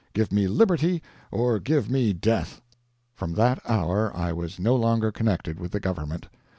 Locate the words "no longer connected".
4.57-5.59